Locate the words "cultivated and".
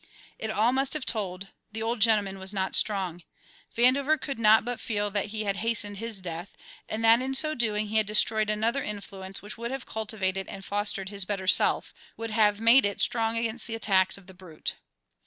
9.85-10.65